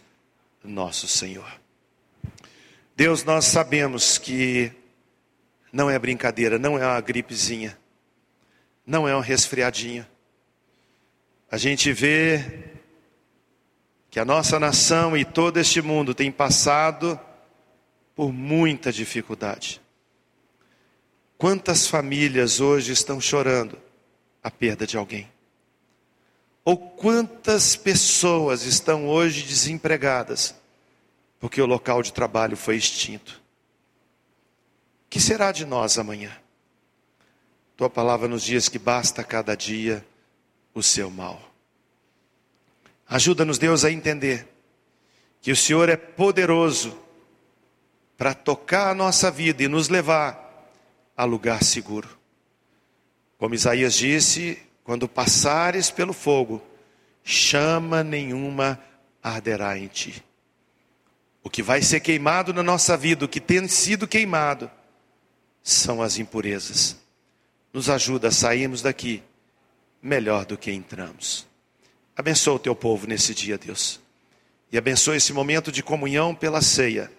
[0.64, 1.60] nosso Senhor.
[2.96, 4.72] Deus, nós sabemos que
[5.74, 7.81] não é brincadeira, não é uma gripezinha,
[8.86, 10.06] não é um resfriadinho.
[11.50, 12.72] A gente vê
[14.10, 17.20] que a nossa nação e todo este mundo tem passado
[18.16, 19.82] por muita dificuldade.
[21.38, 23.78] Quantas famílias hoje estão chorando
[24.44, 25.28] a perda de alguém?
[26.64, 30.56] Ou quantas pessoas estão hoje desempregadas
[31.40, 33.42] porque o local de trabalho foi extinto?
[35.10, 36.32] Que será de nós amanhã?
[37.82, 40.06] Tua palavra nos diz que basta cada dia
[40.72, 41.42] o seu mal.
[43.08, 44.48] Ajuda-nos, Deus, a entender
[45.42, 46.96] que o Senhor é poderoso
[48.16, 50.70] para tocar a nossa vida e nos levar
[51.18, 52.08] a lugar seguro.
[53.40, 56.62] Como Isaías disse, quando passares pelo fogo,
[57.24, 58.80] chama nenhuma
[59.24, 60.24] arderá em ti.
[61.42, 64.70] O que vai ser queimado na nossa vida, o que tem sido queimado,
[65.64, 67.01] são as impurezas.
[67.74, 69.24] Nos ajuda a sairmos daqui
[70.01, 71.47] melhor do que entramos.
[72.15, 73.99] Abençoa o teu povo nesse dia, Deus.
[74.72, 77.11] E abençoa esse momento de comunhão pela ceia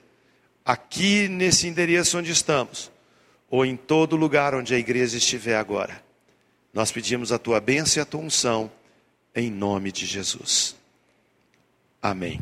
[0.64, 2.90] aqui nesse endereço onde estamos,
[3.50, 6.02] ou em todo lugar onde a igreja estiver agora.
[6.72, 8.70] Nós pedimos a tua bênção e a tua unção,
[9.34, 10.74] em nome de Jesus.
[12.00, 12.40] Amém.